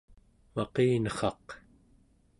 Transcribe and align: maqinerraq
maqinerraq 0.55 1.45